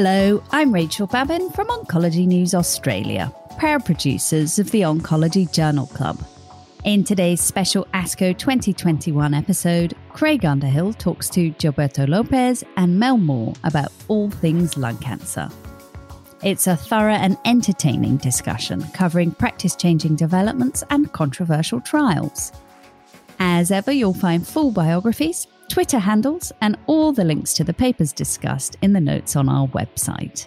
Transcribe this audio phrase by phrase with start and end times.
[0.00, 6.24] Hello, I'm Rachel Babin from Oncology News Australia, proud producers of the Oncology Journal Club.
[6.84, 13.54] In today's special ASCO 2021 episode, Craig Underhill talks to Gilberto Lopes and Mel Moore
[13.64, 15.48] about all things lung cancer.
[16.44, 22.52] It's a thorough and entertaining discussion covering practice changing developments and controversial trials.
[23.40, 28.12] As ever, you'll find full biographies, Twitter handles, and all the links to the papers
[28.12, 30.46] discussed in the notes on our website.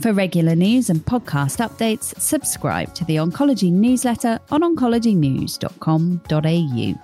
[0.00, 6.94] For regular news and podcast updates, subscribe to the Oncology newsletter on oncologynews.com.au.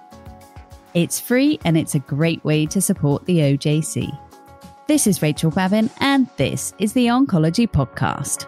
[0.95, 4.19] It's free and it's a great way to support the OJC.
[4.89, 8.47] This is Rachel Babin, and this is the Oncology Podcast.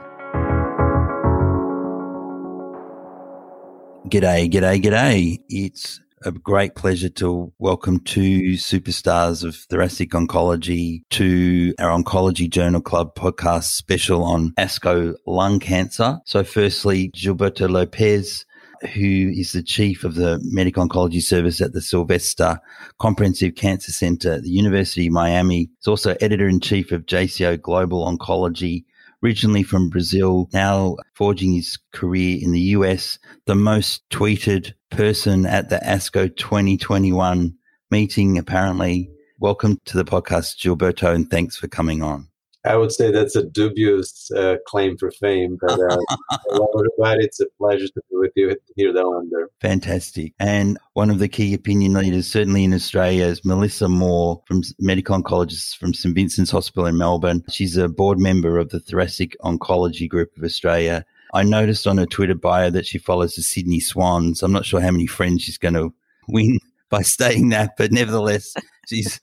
[4.08, 5.38] G'day, g'day, g'day.
[5.48, 12.82] It's a great pleasure to welcome two superstars of thoracic oncology to our Oncology Journal
[12.82, 16.18] Club podcast special on ASCO lung cancer.
[16.26, 18.44] So, firstly, Gilberto Lopes,
[18.92, 22.60] who is the chief of the medical oncology service at the Sylvester
[22.98, 25.70] Comprehensive Cancer Center at the University of Miami.
[25.78, 28.84] He's also editor in chief of JCO Global Oncology
[29.22, 35.68] originally from Brazil, now forging his career in the US, the most tweeted person at
[35.70, 37.54] the ASCO 2021
[37.90, 39.10] meeting, apparently.
[39.38, 42.28] Welcome to the podcast, Gilberto, and thanks for coming on.
[42.64, 45.96] I would say that's a dubious uh, claim for fame, but uh,
[46.52, 49.50] everybody, it's a pleasure to be with you here down under.
[49.62, 50.34] Fantastic.
[50.38, 55.20] And one of the key opinion leaders, certainly in Australia, is Melissa Moore, from medical
[55.20, 57.42] oncologist from St Vincent's Hospital in Melbourne.
[57.48, 61.06] She's a board member of the Thoracic Oncology Group of Australia.
[61.32, 64.42] I noticed on her Twitter bio that she follows the Sydney Swans.
[64.42, 65.92] I'm not sure how many friends she's going to
[66.28, 66.58] win
[66.90, 68.54] by stating that, but nevertheless,
[68.88, 69.20] she's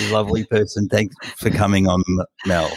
[0.00, 0.88] a lovely person.
[0.88, 2.02] Thanks for coming on,
[2.46, 2.70] Mel.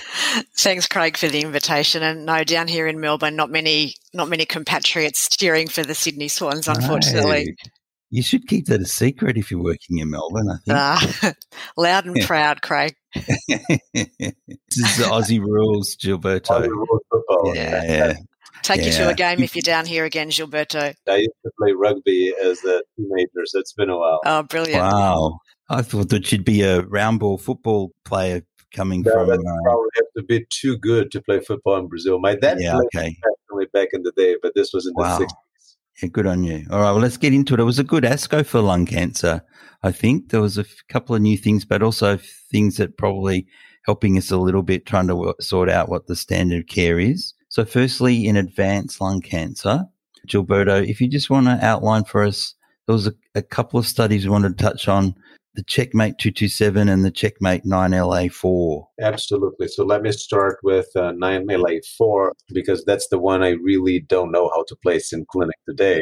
[0.57, 2.03] Thanks, Craig, for the invitation.
[2.03, 6.29] And no, down here in Melbourne, not many, not many compatriots cheering for the Sydney
[6.29, 7.55] Swans, unfortunately.
[8.09, 10.49] You should keep that a secret if you're working in Melbourne.
[10.49, 11.23] I think.
[11.23, 11.33] Uh,
[11.77, 12.93] loud and proud, Craig.
[13.15, 13.27] this
[14.75, 16.59] is the Aussie rules, Gilberto.
[16.59, 17.55] Aussie rules football.
[17.55, 17.83] Yeah.
[17.83, 18.13] yeah.
[18.63, 18.87] Take yeah.
[18.87, 20.93] you to a game if you're down here again, Gilberto.
[21.07, 24.21] I used to play rugby as a teenager, so it's been a while.
[24.25, 24.81] Oh, brilliant!
[24.81, 25.39] Wow,
[25.69, 29.27] I thought that you'd be a round ball football player coming no, from.
[29.27, 32.19] That uh, probably have to be too good to play football in Brazil.
[32.19, 33.15] My dad yeah, played
[33.53, 33.67] okay.
[33.73, 35.17] back in the day, but this was in wow.
[35.17, 35.31] the 60s.
[36.01, 36.65] Yeah, good on you.
[36.71, 37.59] All right, well, let's get into it.
[37.59, 39.43] It was a good ASCO for lung cancer.
[39.83, 42.17] I think there was a f- couple of new things, but also
[42.51, 43.47] things that probably
[43.85, 47.33] helping us a little bit trying to sort out what the standard care is.
[47.51, 49.83] So, firstly, in advanced lung cancer,
[50.25, 52.55] Gilberto, if you just want to outline for us,
[52.87, 55.15] there was a, a couple of studies we wanted to touch on
[55.55, 58.85] the Checkmate 227 and the Checkmate 9LA4?
[59.01, 59.67] Absolutely.
[59.67, 64.49] So let me start with uh, 9LA4 because that's the one I really don't know
[64.55, 66.01] how to place in clinic today.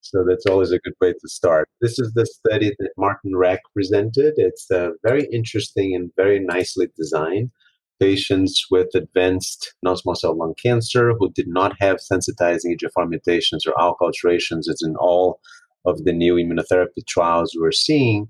[0.00, 1.68] So that's always a good way to start.
[1.80, 4.34] This is the study that Martin Reck presented.
[4.38, 7.52] It's uh, very interesting and very nicely designed.
[8.00, 13.74] Patients with advanced non-small cell lung cancer who did not have sensitizing EGFR mutations or
[13.74, 15.38] ALK alterations, as in all
[15.84, 18.28] of the new immunotherapy trials we're seeing,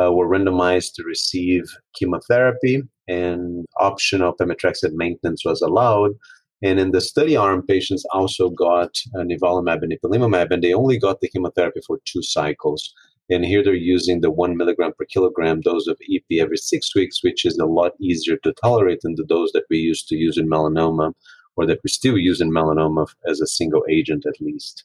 [0.00, 1.64] uh, were randomized to receive
[1.94, 6.12] chemotherapy, and optional pemetrexed maintenance was allowed.
[6.62, 10.98] And in the study arm, patients also got uh, nivolumab and ipilimumab, and they only
[10.98, 12.92] got the chemotherapy for two cycles.
[13.30, 17.22] And here they're using the one milligram per kilogram dose of Ipi every six weeks,
[17.22, 20.38] which is a lot easier to tolerate than the dose that we used to use
[20.38, 21.12] in melanoma,
[21.56, 24.84] or that we still use in melanoma as a single agent at least.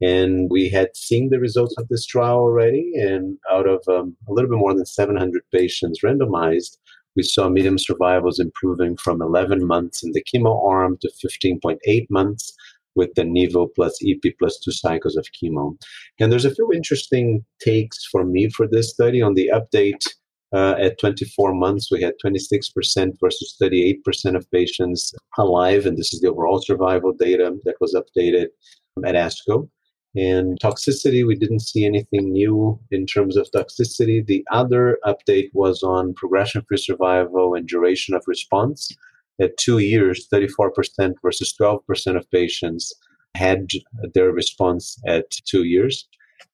[0.00, 2.92] And we had seen the results of this trial already.
[2.96, 6.78] And out of um, a little bit more than 700 patients randomized,
[7.16, 11.78] we saw median survivals improving from 11 months in the chemo arm to 15.8
[12.10, 12.54] months
[12.94, 15.76] with the Nivo plus Ipi plus two cycles of chemo.
[16.20, 20.04] And there's a few interesting takes for me for this study on the update.
[20.52, 26.20] Uh, at 24 months, we had 26% versus 38% of patients alive, and this is
[26.20, 28.46] the overall survival data that was updated
[29.04, 29.68] at ASCO.
[30.16, 34.24] And toxicity, we didn't see anything new in terms of toxicity.
[34.24, 38.90] The other update was on progression free survival and duration of response.
[39.40, 42.92] At two years, 34% versus 12% of patients
[43.34, 43.68] had
[44.14, 46.06] their response at two years.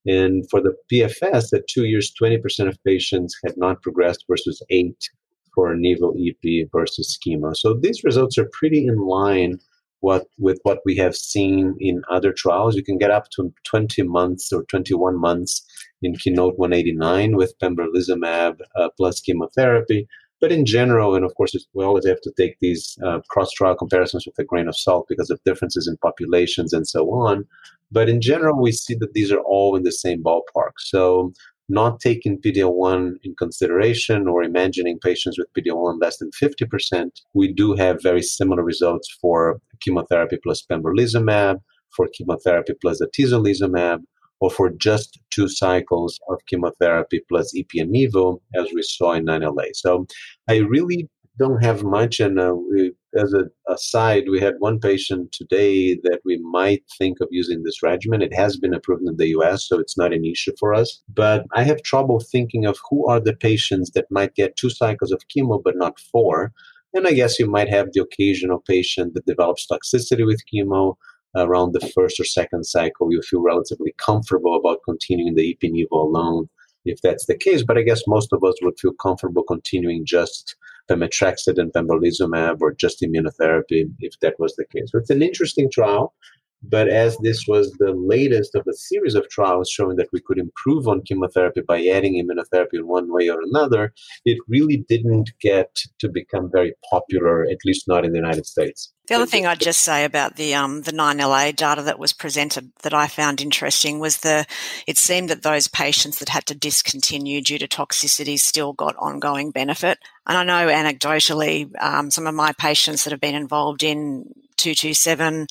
[0.06, 5.10] And for the PFS, at two years, 20% of patients had not progressed versus eight
[5.54, 7.54] for Nivo Ipi versus chemo.
[7.54, 9.58] So these results are pretty in line
[10.00, 12.74] what with what we have seen in other trials.
[12.74, 15.62] You can get up to 20 months or 21 months
[16.02, 20.08] in Keynote 189 with pembrolizumab uh, plus chemotherapy.
[20.40, 23.74] But in general, and of course, we always have to take these uh, cross trial
[23.74, 27.44] comparisons with a grain of salt because of differences in populations and so on.
[27.92, 30.72] But in general, we see that these are all in the same ballpark.
[30.78, 31.32] So,
[31.68, 37.74] not taking PD-L1 in consideration or imagining patients with PD-L1 less than 50%, we do
[37.74, 41.60] have very similar results for chemotherapy plus pembrolizumab,
[41.94, 44.00] for chemotherapy plus atezolizumab,
[44.40, 49.66] or for just two cycles of chemotherapy plus Ipi and as we saw in 9LA.
[49.74, 50.06] So
[50.48, 51.08] I really
[51.40, 52.20] don't have much.
[52.20, 57.18] And uh, we, as a aside, we had one patient today that we might think
[57.20, 58.22] of using this regimen.
[58.22, 61.02] It has been approved in the US, so it's not an issue for us.
[61.08, 65.12] But I have trouble thinking of who are the patients that might get two cycles
[65.12, 66.52] of chemo but not four.
[66.92, 70.96] And I guess you might have the occasional patient that develops toxicity with chemo
[71.36, 76.48] around the first or second cycle, you feel relatively comfortable about continuing the ipi-nivo alone,
[76.84, 77.62] if that's the case.
[77.62, 80.56] But I guess most of us would feel comfortable continuing just
[80.90, 84.90] pemetrexed and pembrolizumab or just immunotherapy if that was the case.
[84.90, 86.14] So it's an interesting trial.
[86.62, 90.38] But as this was the latest of a series of trials showing that we could
[90.38, 93.92] improve on chemotherapy by adding immunotherapy in one way or another,
[94.24, 98.92] it really didn't get to become very popular, at least not in the United States.
[99.10, 102.70] The other thing I'd just say about the um, the 9LA data that was presented
[102.82, 104.46] that I found interesting was the
[104.86, 109.50] it seemed that those patients that had to discontinue due to toxicity still got ongoing
[109.50, 109.98] benefit.
[110.28, 115.46] And I know anecdotally, um, some of my patients that have been involved in 227,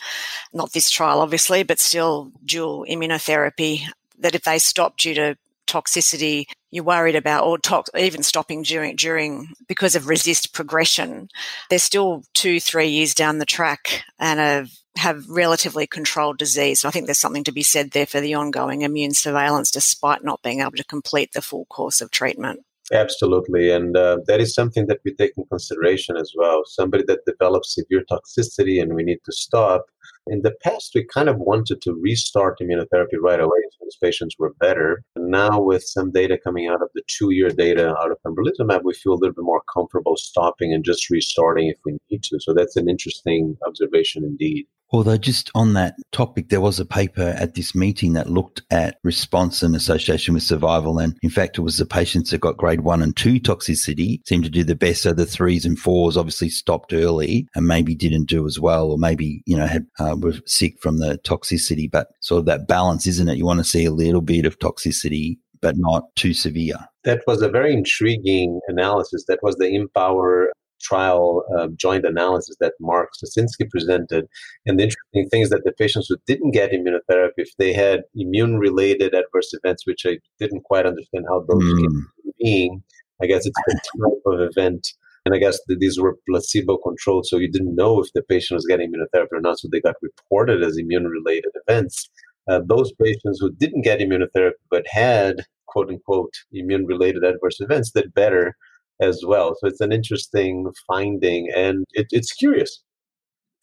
[0.53, 3.81] not this trial obviously, but still dual immunotherapy,
[4.19, 5.35] that if they stop due to
[5.67, 7.59] toxicity you're worried about or
[7.95, 11.29] even stopping during during because of resist progression
[11.69, 16.81] they're still two three years down the track and have have relatively controlled disease.
[16.81, 20.23] So i think there's something to be said there for the ongoing immune surveillance despite
[20.23, 23.71] not being able to complete the full course of treatment Absolutely.
[23.71, 26.63] And uh, that is something that we take in consideration as well.
[26.65, 29.85] Somebody that develops severe toxicity and we need to stop.
[30.25, 33.59] In the past, we kind of wanted to restart immunotherapy right away
[33.89, 35.03] these patients were better.
[35.15, 38.93] Now, with some data coming out of the two year data out of pembrolizumab, we
[38.93, 42.39] feel a little bit more comfortable stopping and just restarting if we need to.
[42.39, 44.67] So that's an interesting observation indeed.
[44.91, 48.97] Although, just on that topic, there was a paper at this meeting that looked at
[49.03, 50.97] response and association with survival.
[50.97, 54.45] And in fact, it was the patients that got grade one and two toxicity seemed
[54.45, 55.03] to do the best.
[55.03, 58.97] So the threes and fours obviously stopped early and maybe didn't do as well, or
[58.97, 61.89] maybe, you know, had, uh, were sick from the toxicity.
[61.89, 63.37] But sort of that balance, isn't it?
[63.37, 66.77] You want to see a little bit of toxicity, but not too severe.
[67.03, 69.25] That was a very intriguing analysis.
[69.27, 70.47] That was the IMpower
[70.81, 74.25] trial uh, joint analysis that Mark Socinski presented.
[74.65, 78.01] And the interesting thing is that the patients who didn't get immunotherapy, if they had
[78.15, 81.77] immune related adverse events, which I didn't quite understand how those mm.
[81.79, 82.09] came
[82.39, 82.83] being,
[83.21, 84.87] I guess it's the type of event.
[85.25, 88.65] And I guess these were placebo controlled, so you didn't know if the patient was
[88.65, 92.09] getting immunotherapy or not, so they got reported as immune related events.
[92.49, 97.91] Uh, those patients who didn't get immunotherapy but had quote unquote immune related adverse events
[97.91, 98.55] did better
[99.01, 99.55] as well.
[99.59, 102.81] So it's an interesting finding and it, it's curious.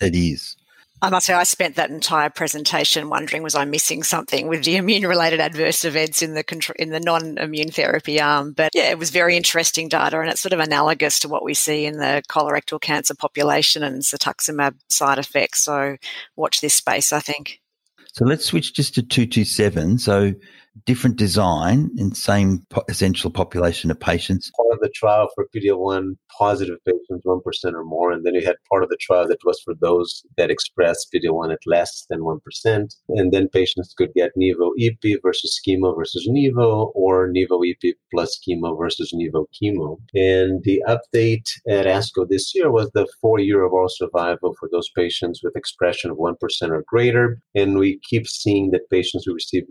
[0.01, 0.57] It is.
[1.03, 4.77] I must say, I spent that entire presentation wondering was I missing something with the
[4.77, 8.53] immune-related adverse events in the in the non-immune therapy arm.
[8.53, 11.53] But yeah, it was very interesting data, and it's sort of analogous to what we
[11.53, 15.65] see in the colorectal cancer population and cetuximab side effects.
[15.65, 15.97] So
[16.35, 17.61] watch this space, I think.
[18.13, 19.99] So let's switch just to two two seven.
[19.99, 20.33] So
[20.85, 24.51] different design in same po- essential population of patients?
[24.57, 28.13] Part of the trial for PD-L1 positive patients, 1% or more.
[28.13, 31.53] And then you had part of the trial that was for those that expressed PD-L1
[31.53, 32.97] at less than 1%.
[33.09, 39.15] And then patients could get Nivo-Ipi versus chemo versus Nivo or Nivo-Ipi plus chemo versus
[39.15, 39.99] Nivo-chemo.
[40.15, 45.41] And the update at ASCO this year was the four-year overall survival for those patients
[45.43, 46.35] with expression of 1%
[46.71, 47.41] or greater.
[47.55, 49.65] And we keep seeing that patients who receive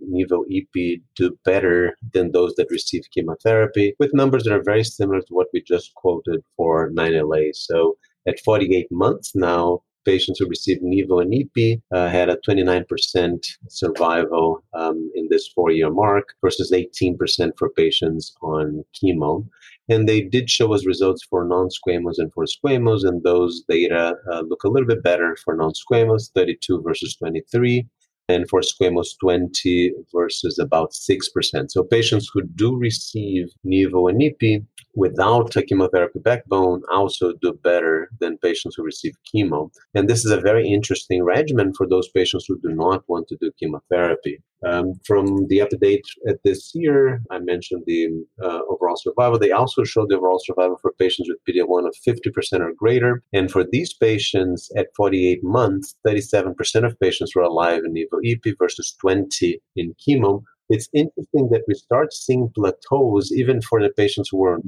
[1.15, 5.47] Do better than those that receive chemotherapy, with numbers that are very similar to what
[5.53, 7.55] we just quoted for 9LA.
[7.55, 7.97] So
[8.27, 14.63] at 48 months now, patients who received Nivo and Ipi uh, had a 29% survival
[14.73, 17.17] um, in this four year mark versus 18%
[17.57, 19.45] for patients on chemo.
[19.89, 24.15] And they did show us results for non squamous and for squamous, and those data
[24.31, 27.85] uh, look a little bit better for non squamous 32 versus 23
[28.27, 31.71] and for squamous 20 versus about 6%.
[31.71, 34.65] So patients who do receive Nivo and Ipi
[34.95, 39.69] without a chemotherapy backbone also do better than patients who receive chemo.
[39.93, 43.37] And this is a very interesting regimen for those patients who do not want to
[43.39, 44.41] do chemotherapy.
[44.65, 48.07] Um, from the update at this year, I mentioned the
[48.43, 49.37] uh, overall survival.
[49.37, 53.21] They also showed the overall survival for patients with PD-L1 of 50% or greater.
[53.33, 58.95] And for these patients at 48 months, 37% of patients were alive in nivo-ipi versus
[58.99, 60.41] 20 in chemo.
[60.69, 64.59] It's interesting that we start seeing plateaus even for the patients who were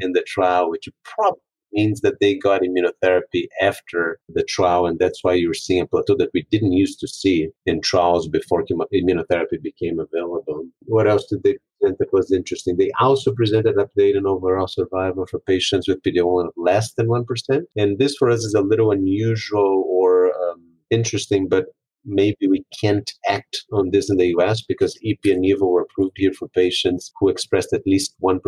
[0.00, 1.40] in the trial, which probably
[1.72, 6.16] means that they got immunotherapy after the trial, and that's why you're seeing a plateau
[6.18, 10.66] that we didn't used to see in trials before immunotherapy became available.
[10.86, 12.76] What else did they present that was interesting?
[12.76, 17.24] They also presented update on overall survival for patients with PD-L1 of less than 1%.
[17.76, 21.66] And this for us is a little unusual or um, interesting, but
[22.04, 26.16] maybe we can't act on this in the US because Ipi and Nivo were approved
[26.16, 28.40] here for patients who expressed at least 1%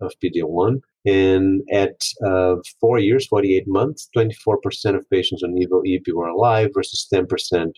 [0.00, 0.80] of PD-L1.
[1.06, 6.70] And at uh, four years, 48 months, 24% of patients on Nivo Ipi were alive
[6.74, 7.26] versus 10%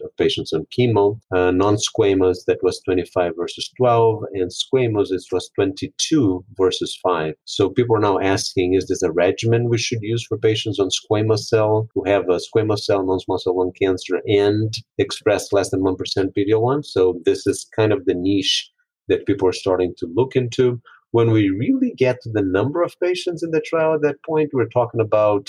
[0.05, 1.19] of patients on chemo.
[1.35, 7.35] Uh, non squamous, that was 25 versus 12, and squamous, it was 22 versus 5.
[7.45, 10.89] So people are now asking is this a regimen we should use for patients on
[10.89, 15.71] squamous cell who have a squamous cell non small cell lung cancer and express less
[15.71, 16.85] than 1% PD-L1?
[16.85, 18.71] So this is kind of the niche
[19.09, 20.81] that people are starting to look into.
[21.17, 24.51] When we really get to the number of patients in the trial at that point,
[24.53, 25.49] we're talking about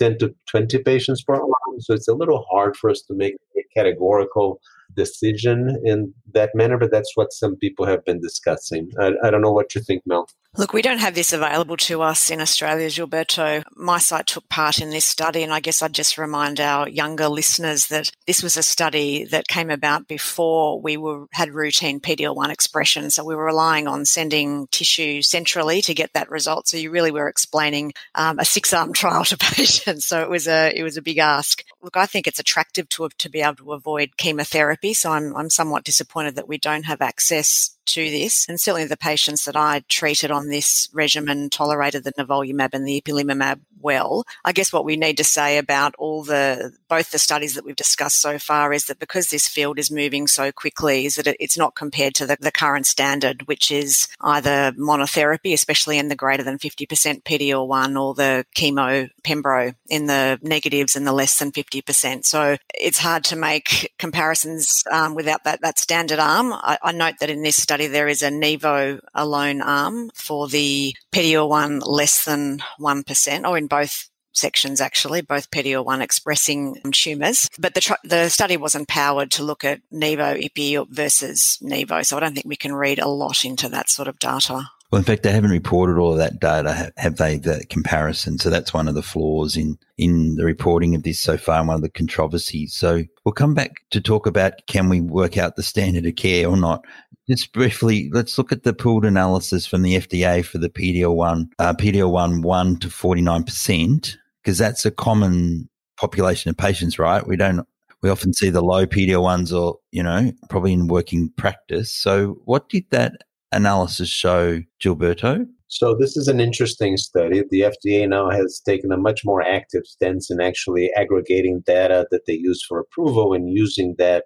[0.00, 1.78] 10 to 20 patients per arm.
[1.78, 4.60] So it's a little hard for us to make a categorical
[4.96, 8.90] decision in that manner, but that's what some people have been discussing.
[8.98, 10.28] I, I don't know what you think, Mel.
[10.56, 13.62] Look, we don't have this available to us in Australia, Gilberto.
[13.76, 17.28] My site took part in this study, and I guess I'd just remind our younger
[17.28, 22.48] listeners that this was a study that came about before we were had routine PDL1
[22.48, 23.10] expression.
[23.10, 26.66] So we were relying on sending tissue centrally to get that result.
[26.66, 30.06] So you really were explaining um, a six-arm trial to patients.
[30.06, 31.62] So it was a it was a big ask.
[31.82, 34.94] Look, I think it's attractive to to be able to avoid chemotherapy.
[34.94, 38.46] So I'm I'm somewhat disappointed that we don't have access to this.
[38.48, 43.00] And certainly the patients that I treated on this regimen tolerated the nivolumab and the
[43.00, 44.24] ipilimumab well.
[44.44, 47.76] I guess what we need to say about all the both the studies that we've
[47.76, 51.58] discussed so far is that because this field is moving so quickly, is that it's
[51.58, 56.42] not compared to the, the current standard, which is either monotherapy, especially in the greater
[56.42, 62.24] than 50% PD-L1, or the chemo pembro in the negatives and the less than 50%.
[62.24, 66.52] So it's hard to make comparisons um, without that, that standard arm.
[66.52, 70.48] I, I note that in this study, study, there is a Nivo alone arm for
[70.48, 77.48] the PD-L1 less than 1%, or in both sections actually, both PD-L1 expressing tumours.
[77.56, 82.16] But the, tr- the study wasn't powered to look at Nivo IPI versus Nivo, so
[82.16, 84.64] I don't think we can read a lot into that sort of data.
[84.90, 87.36] Well, in fact, they haven't reported all of that data, have they?
[87.36, 88.38] The comparison.
[88.38, 91.68] So that's one of the flaws in in the reporting of this so far, and
[91.68, 92.72] one of the controversies.
[92.72, 96.48] So we'll come back to talk about can we work out the standard of care
[96.48, 96.86] or not.
[97.28, 101.74] Just briefly, let's look at the pooled analysis from the FDA for the PDL1, uh,
[101.74, 105.68] PDL1 one to forty nine percent, because that's a common
[105.98, 107.26] population of patients, right?
[107.26, 107.66] We don't
[108.02, 111.92] we often see the low PDL1s or, you know, probably in working practice.
[111.92, 115.46] So what did that analysis show, Gilberto?
[115.66, 117.42] So this is an interesting study.
[117.50, 122.24] The FDA now has taken a much more active stance in actually aggregating data that
[122.26, 124.24] they use for approval and using that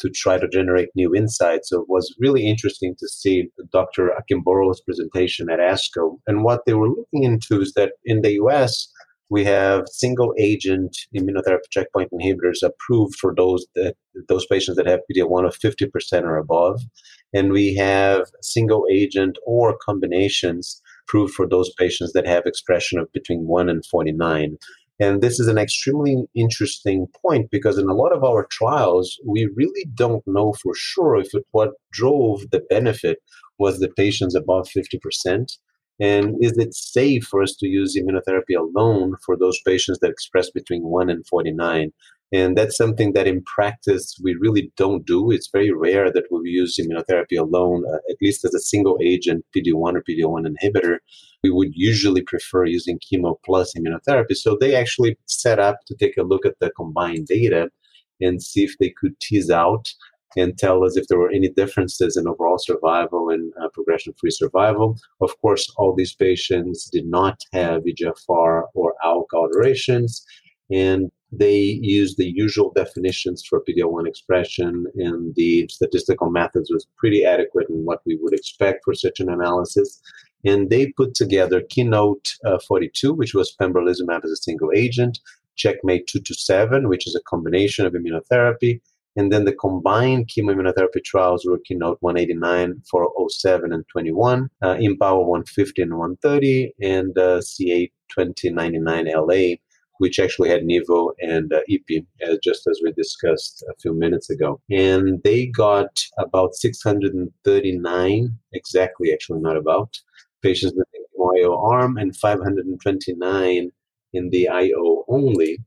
[0.00, 1.70] to try to generate new insights.
[1.70, 4.10] So it was really interesting to see Dr.
[4.18, 6.18] Akinboro's presentation at ASCO.
[6.26, 8.88] And what they were looking into is that in the US,
[9.30, 13.94] we have single agent immunotherapy checkpoint inhibitors approved for those that
[14.28, 16.80] those patients that have PD-L1 of 50% or above.
[17.34, 23.12] And we have single agent or combinations approved for those patients that have expression of
[23.12, 24.56] between 1 and 49.
[25.00, 29.48] And this is an extremely interesting point because in a lot of our trials, we
[29.54, 33.18] really don't know for sure if what drove the benefit
[33.58, 35.58] was the patients above 50%.
[36.00, 40.50] And is it safe for us to use immunotherapy alone for those patients that express
[40.50, 41.92] between 1 and 49?
[42.32, 45.30] And that's something that in practice we really don't do.
[45.30, 49.44] It's very rare that we use immunotherapy alone, uh, at least as a single agent
[49.56, 50.98] PD-1 or PD-L1 inhibitor.
[51.44, 54.34] We would usually prefer using chemo plus immunotherapy.
[54.34, 57.68] So they actually set up to take a look at the combined data
[58.20, 59.92] and see if they could tease out
[60.36, 64.30] and tell us if there were any differences in overall survival and uh, progression free
[64.30, 64.96] survival.
[65.20, 70.24] Of course, all these patients did not have EGFR or ALK alterations,
[70.70, 77.24] and they used the usual definitions for PD-L1 expression, and the statistical methods was pretty
[77.24, 80.00] adequate in what we would expect for such an analysis.
[80.44, 85.18] And they put together Keynote uh, 42, which was pembrolizumab as a single agent,
[85.56, 88.80] Checkmate 227, which is a combination of immunotherapy,
[89.16, 95.26] And then the combined chemoimmunotherapy trials were Keynote 189 for 07 and 21, uh, IMpower
[95.26, 99.56] 150 and 130, and uh, CA 2099 LA,
[99.98, 104.30] which actually had Nivo and uh, IPI, uh, just as we discussed a few minutes
[104.30, 104.60] ago.
[104.70, 109.98] And they got about 639, exactly, actually, not about,
[110.42, 110.86] patients with
[111.36, 113.70] IO arm and 529
[114.14, 115.58] in the IO only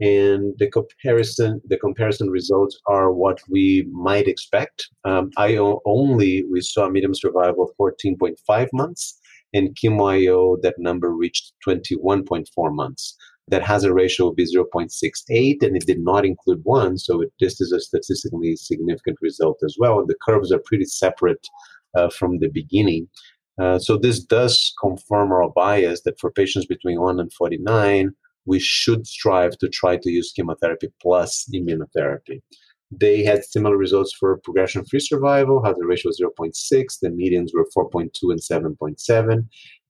[0.00, 4.88] and the comparison the comparison results are what we might expect.
[5.04, 9.20] Um, IO only we saw a median survival of 14.5 months,
[9.52, 13.16] and chemo IO that number reached 21.4 months.
[13.48, 17.60] That hazard ratio will be 0.68, and it did not include one, so it, this
[17.60, 20.06] is a statistically significant result as well.
[20.06, 21.46] The curves are pretty separate
[21.96, 23.08] uh, from the beginning.
[23.60, 28.12] Uh, so this does confirm our bias that for patients between 1 and 49,
[28.46, 32.40] we should strive to try to use chemotherapy plus immunotherapy.
[32.90, 36.54] They had similar results for progression free survival, hazard ratio 0.6.
[37.00, 39.46] The medians were 4.2 and 7.7.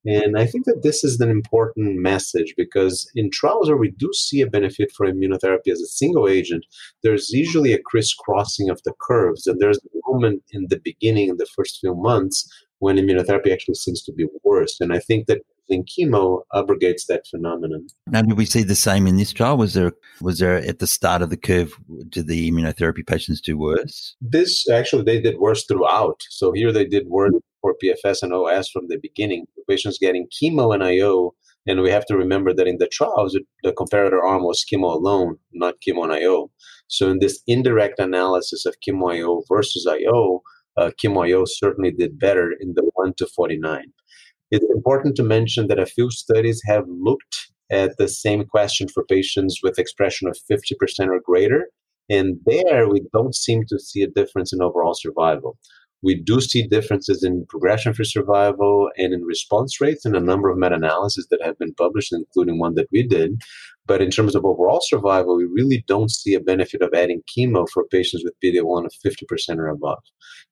[0.07, 4.11] And I think that this is an important message because in trials where we do
[4.15, 6.65] see a benefit for immunotherapy as a single agent,
[7.03, 9.47] there's usually a crisscrossing of the curves.
[9.47, 12.50] And there's a moment in the beginning, in the first few months,
[12.81, 14.79] when immunotherapy actually seems to be worse.
[14.81, 17.87] And I think that using chemo abrogates that phenomenon.
[18.07, 19.57] Now, did we see the same in this trial?
[19.57, 21.73] Was there was there at the start of the curve?
[22.09, 24.17] Did the immunotherapy patients do worse?
[24.21, 26.21] This actually they did worse throughout.
[26.31, 29.47] So here they did worse for PFS and OS from the beginning.
[29.57, 31.35] The patients getting chemo and IO.
[31.67, 35.37] And we have to remember that in the trials, the comparator arm was chemo alone,
[35.53, 36.51] not chemo and IO.
[36.89, 40.43] So in this indirect analysis of chemo IO versus IO,
[40.81, 43.85] uh, certainly did better in the 1 to 49.
[44.51, 49.05] It's important to mention that a few studies have looked at the same question for
[49.05, 51.69] patients with expression of 50% or greater.
[52.09, 55.57] And there we don't seem to see a difference in overall survival.
[56.03, 60.49] We do see differences in progression free survival and in response rates in a number
[60.49, 63.41] of meta analyses that have been published, including one that we did.
[63.91, 67.69] But in terms of overall survival, we really don't see a benefit of adding chemo
[67.69, 69.99] for patients with PD-L1 of 50% or above.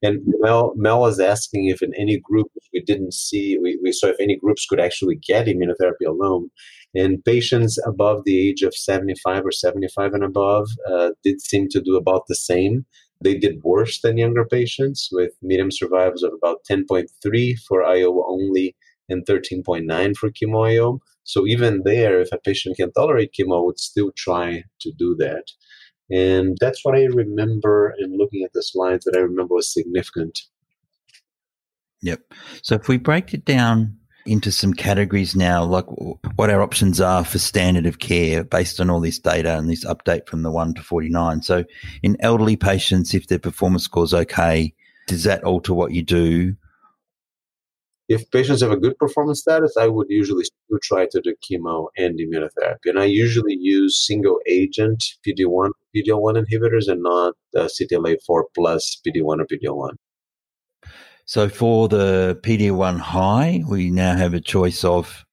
[0.02, 4.08] And Mel, Mel was asking if in any group we didn't see, we, we saw
[4.08, 6.50] if any groups could actually get immunotherapy alone.
[6.96, 11.80] And patients above the age of 75 or 75 and above uh, did seem to
[11.80, 12.86] do about the same.
[13.22, 18.74] They did worse than younger patients with median survivals of about 10.3 for IO only
[19.08, 20.98] and 13.9 for chemo IO.
[21.28, 25.14] So even there, if a patient can tolerate chemo, I would still try to do
[25.16, 25.44] that.
[26.10, 30.40] And that's what I remember in looking at the slides that I remember was significant.
[32.00, 32.22] Yep.
[32.62, 35.84] So if we break it down into some categories now, like
[36.36, 39.84] what our options are for standard of care based on all this data and this
[39.84, 41.42] update from the 1 to 49.
[41.42, 41.64] So
[42.02, 44.72] in elderly patients, if their performance score is okay,
[45.06, 46.56] does that alter what you do?
[48.08, 51.88] If patients have a good performance status, I would usually still try to do chemo
[51.98, 52.86] and immunotherapy.
[52.86, 59.40] And I usually use single agent PD-1, PD-L1 inhibitors and not uh, CTLA-4 plus PD-1
[59.40, 59.90] or PD-L1.
[61.26, 65.26] So for the PD-1 high, we now have a choice of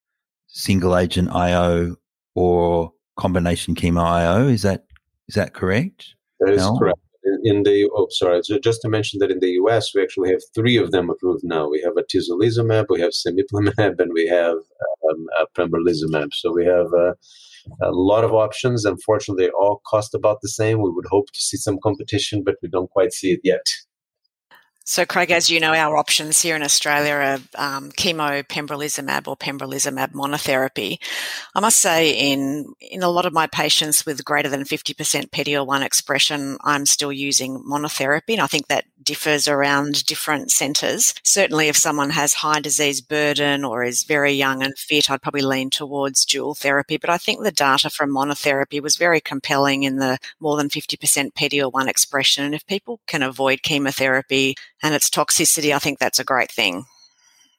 [0.48, 1.96] single agent IO
[2.36, 4.50] or combination chemo IO.
[4.50, 4.86] Is that
[5.30, 6.16] is that correct?
[6.42, 6.78] That is no?
[6.78, 7.00] correct.
[7.48, 9.94] In the oh, sorry, just to mention that in the U.S.
[9.94, 11.70] we actually have three of them approved now.
[11.70, 14.58] We have atezolizumab, we have cemiplimab, and we have
[15.10, 16.30] um, pembrolizumab.
[16.34, 17.14] So we have uh,
[17.84, 18.84] a lot of options.
[18.84, 20.82] Unfortunately, they all cost about the same.
[20.82, 23.68] We would hope to see some competition, but we don't quite see it yet.
[24.88, 29.36] So, Craig, as you know, our options here in Australia are um, chemo, pembrolizumab, or
[29.36, 31.00] pembrolizumab monotherapy.
[31.56, 35.32] I must say, in in a lot of my patients with greater than fifty percent
[35.32, 41.16] PD-L1 expression, I'm still using monotherapy, and I think that differs around different centres.
[41.24, 45.42] Certainly, if someone has high disease burden or is very young and fit, I'd probably
[45.42, 46.98] lean towards dual therapy.
[46.98, 50.96] But I think the data from monotherapy was very compelling in the more than fifty
[50.96, 52.46] percent PD-L1 expression.
[52.46, 56.86] And if people can avoid chemotherapy and its toxicity, I think that's a great thing.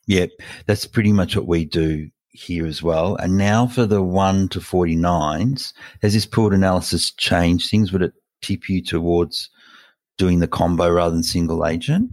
[0.07, 0.31] Yep,
[0.67, 3.17] that's pretty much what we do here as well.
[3.17, 7.93] And now for the 1 to 49s, has this pooled analysis changed things?
[7.93, 9.51] Would it tip you towards
[10.19, 12.11] doing the combo rather than single agent?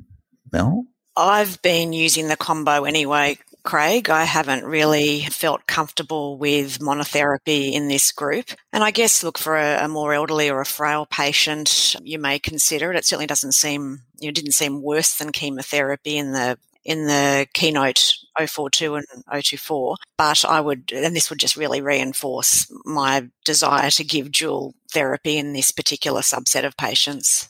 [0.51, 0.85] Mel?
[1.15, 4.09] I've been using the combo anyway, Craig.
[4.09, 8.51] I haven't really felt comfortable with monotherapy in this group.
[8.71, 12.39] And I guess, look, for a, a, more elderly or a frail patient, you may
[12.39, 12.97] consider it.
[12.97, 17.47] It certainly doesn't seem, you know, didn't seem worse than chemotherapy in the in the
[17.53, 19.95] keynote 042 and 024.
[20.17, 25.37] But I would, and this would just really reinforce my desire to give dual therapy
[25.37, 27.49] in this particular subset of patients.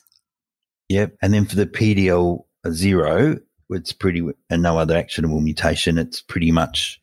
[0.88, 1.16] Yep.
[1.22, 3.38] And then for the PDL zero,
[3.74, 5.98] it's pretty, and no other actionable mutation.
[5.98, 7.00] It's pretty much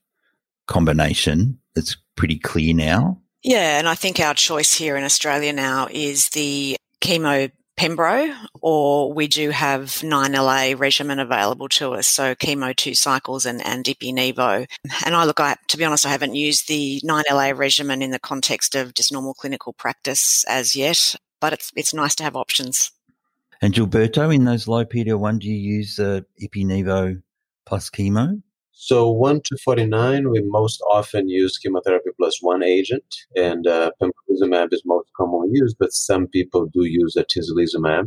[0.67, 1.59] combination.
[1.75, 3.21] It's pretty clear now.
[3.43, 9.11] Yeah, and I think our choice here in Australia now is the chemo Pembro, or
[9.11, 14.67] we do have 9LA regimen available to us, so chemo two cycles and, and Ipi-Nivo.
[15.03, 18.19] And I look, I, to be honest, I haven't used the 9LA regimen in the
[18.19, 22.91] context of just normal clinical practice as yet, but it's, it's nice to have options.
[23.61, 27.21] And Gilberto, in those low PD-L1, do you use uh, Ipi-Nivo
[27.65, 28.41] plus chemo?
[28.71, 33.03] So 1 to 49, we most often use chemotherapy plus one agent,
[33.35, 38.05] and uh, pembrolizumab is most commonly used, but some people do use atezolizumab.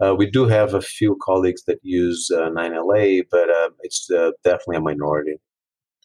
[0.00, 4.30] Uh, we do have a few colleagues that use uh, 9LA, but uh, it's uh,
[4.44, 5.36] definitely a minority.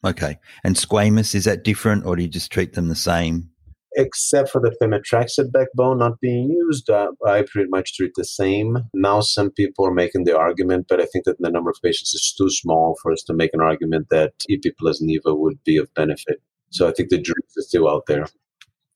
[0.03, 0.37] Okay.
[0.63, 3.49] And squamous, is that different, or do you just treat them the same?
[3.95, 8.77] Except for the pemetrexed backbone not being used, uh, I pretty much treat the same.
[8.93, 12.13] Now, some people are making the argument, but I think that the number of patients
[12.13, 15.77] is too small for us to make an argument that Ipi plus Nivo would be
[15.77, 16.41] of benefit.
[16.69, 18.27] So I think the jury is still out there.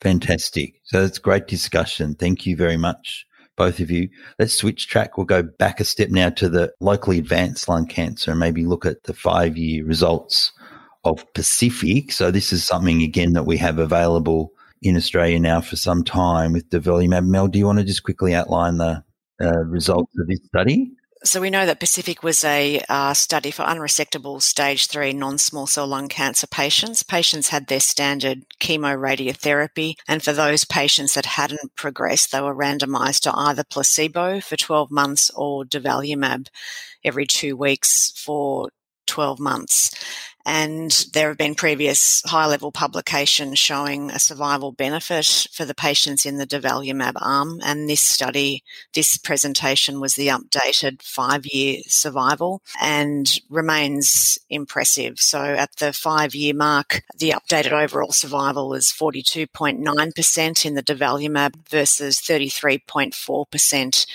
[0.02, 0.82] Fantastic.
[0.84, 2.16] So it's great discussion.
[2.16, 3.26] Thank you very much,
[3.56, 4.10] both of you.
[4.38, 5.18] Let's switch track.
[5.18, 8.86] We'll go back a step now to the locally advanced lung cancer and maybe look
[8.86, 10.52] at the five year results
[11.04, 12.12] of Pacific.
[12.12, 14.52] So this is something again that we have available
[14.86, 17.26] in Australia now for some time with durvalumab.
[17.26, 19.04] Mel, do you want to just quickly outline the
[19.42, 20.92] uh, results of this study?
[21.26, 25.88] So we know that Pacific was a uh, study for unresectable stage three non-small cell
[25.88, 27.02] lung cancer patients.
[27.02, 33.22] Patients had their standard chemoradiotherapy, and for those patients that hadn't progressed, they were randomised
[33.22, 36.48] to either placebo for 12 months or durvalumab
[37.06, 38.70] every two weeks for
[39.08, 39.92] 12 months.
[40.46, 46.26] And there have been previous high level publications showing a survival benefit for the patients
[46.26, 47.60] in the durvalumab arm.
[47.64, 55.20] And this study, this presentation was the updated five year survival and remains impressive.
[55.20, 61.68] So at the five year mark, the updated overall survival was 42.9% in the durvalumab
[61.70, 64.06] versus 33.4%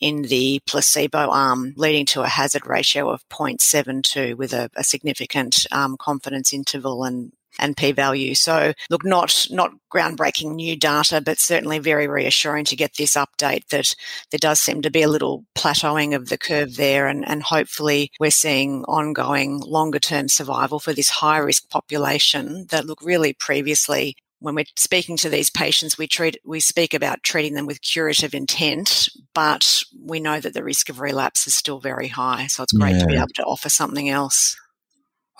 [0.00, 5.66] in the placebo arm, leading to a hazard ratio of 0.72 with a, a significant
[5.72, 8.34] um, confidence interval and and p-value.
[8.34, 13.68] So look, not not groundbreaking new data, but certainly very reassuring to get this update
[13.68, 13.94] that
[14.30, 18.10] there does seem to be a little plateauing of the curve there, and, and hopefully
[18.18, 24.16] we're seeing ongoing longer term survival for this high risk population that look really previously
[24.42, 28.34] when we're speaking to these patients, we treat we speak about treating them with curative
[28.34, 32.48] intent, but we know that the risk of relapse is still very high.
[32.48, 32.98] So it's great yeah.
[32.98, 34.56] to be able to offer something else.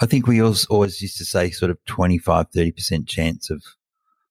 [0.02, 3.62] I think we always used to say sort of 25, 30% chance of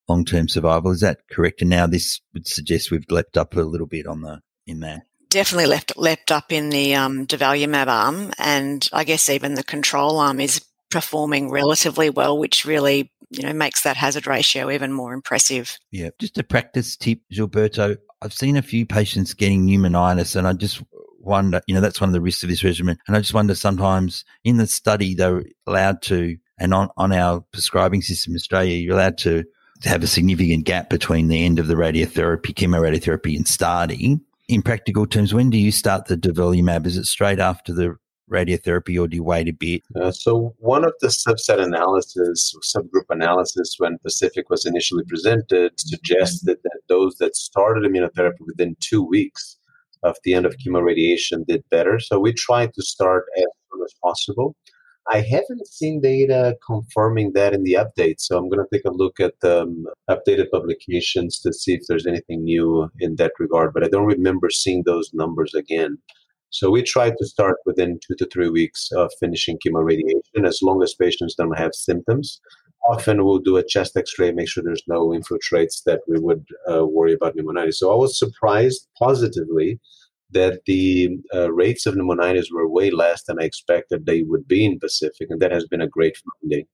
[0.10, 0.92] long term survival.
[0.92, 1.62] Is that correct?
[1.62, 5.04] And now this would suggest we've leapt up a little bit on the in that.
[5.30, 10.20] Definitely left leapt up in the um, durvalumab arm, and I guess even the control
[10.20, 15.14] arm is performing relatively well, which really you know makes that hazard ratio even more
[15.14, 15.78] impressive.
[15.90, 17.96] Yeah, just a practice tip, Gilberto.
[18.22, 20.84] I've seen a few patients getting pneumonitis, and I just
[21.24, 22.98] wonder, you know, that's one of the risks of this regimen.
[23.08, 27.42] And I just wonder sometimes in the study they're allowed to, and on, on our
[27.52, 29.44] prescribing system in Australia, you're allowed to,
[29.82, 34.22] to have a significant gap between the end of the radiotherapy, chemoradiotherapy, and starting.
[34.48, 36.86] In practical terms, when do you start the durvalumab?
[36.86, 37.96] Is it straight after the
[38.32, 39.84] radiotherapy or do you wait a bit?
[39.96, 46.58] Uh, so one of the subset analysis, subgroup analysis when Pacific was initially presented suggested
[46.64, 49.58] that those that started immunotherapy within two weeks
[50.04, 52.00] of the end of chemoradiation did better.
[52.00, 54.56] So we tried to start as soon as possible.
[55.12, 58.94] I haven't seen data confirming that in the update, so I'm going to take a
[58.94, 63.74] look at the um, updated publications to see if there's anything new in that regard.
[63.74, 65.98] But I don't remember seeing those numbers again.
[66.52, 70.84] So we try to start within two to three weeks of finishing chemoradiation, as long
[70.84, 72.40] as patients don't have symptoms.
[72.88, 76.86] Often we'll do a chest X-ray, make sure there's no infiltrates that we would uh,
[76.86, 77.76] worry about pneumonitis.
[77.76, 79.80] So I was surprised positively
[80.32, 84.66] that the uh, rates of pneumonitis were way less than I expected they would be
[84.66, 86.66] in Pacific, and that has been a great finding.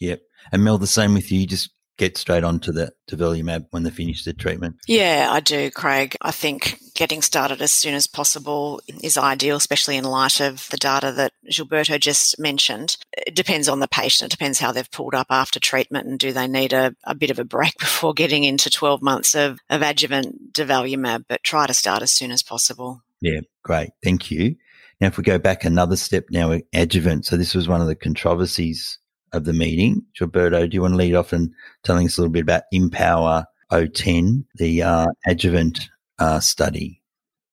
[0.00, 0.20] Yep.
[0.52, 1.46] And Mel, the same with you.
[1.46, 4.76] Just get straight onto the durvalumab when they finish the treatment?
[4.86, 6.16] Yeah, I do, Craig.
[6.20, 10.76] I think getting started as soon as possible is ideal, especially in light of the
[10.76, 12.96] data that Gilberto just mentioned.
[13.16, 14.32] It depends on the patient.
[14.32, 17.30] It depends how they've pulled up after treatment and do they need a, a bit
[17.30, 21.74] of a break before getting into 12 months of, of adjuvant durvalumab, but try to
[21.74, 23.02] start as soon as possible.
[23.20, 23.90] Yeah, great.
[24.02, 24.56] Thank you.
[25.00, 27.26] Now, if we go back another step now, adjuvant.
[27.26, 28.98] So this was one of the controversies
[29.32, 30.02] of the meeting.
[30.18, 33.44] Gilberto, do you want to lead off and telling us a little bit about IMpower
[33.70, 37.02] 010, the uh, adjuvant uh, study?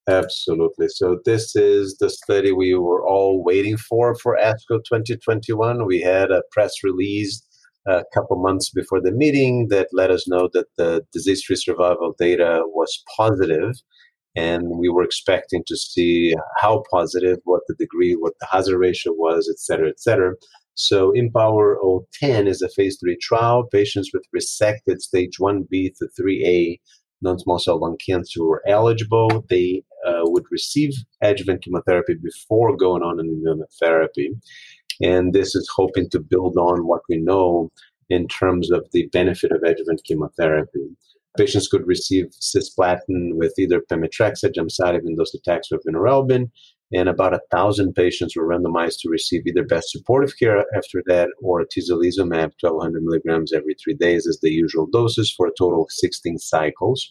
[0.09, 0.89] Absolutely.
[0.89, 5.86] So this is the study we were all waiting for for ASCO 2021.
[5.86, 7.41] We had a press release
[7.88, 12.63] a couple months before the meeting that let us know that the disease-free survival data
[12.67, 13.73] was positive,
[14.36, 19.13] and we were expecting to see how positive, what the degree, what the hazard ratio
[19.13, 20.33] was, et cetera, et cetera.
[20.75, 21.75] So IMpower
[22.13, 23.63] 010 is a phase three trial.
[23.71, 26.79] Patients with resected stage 1B to 3A
[27.21, 29.45] non-small cell lung cancer were eligible.
[29.49, 34.29] They uh, would receive adjuvant chemotherapy before going on an immunotherapy.
[35.01, 37.71] And this is hoping to build on what we know
[38.09, 40.88] in terms of the benefit of adjuvant chemotherapy.
[41.38, 46.51] Patients could receive cisplatin with either pemetrexed, gemcitabine, docetaxel, or vinorelbine,
[46.93, 51.29] and about a thousand patients were randomized to receive either best supportive care after that
[51.41, 55.91] or atezolizumab 1200 milligrams every three days as the usual doses for a total of
[55.91, 57.10] 16 cycles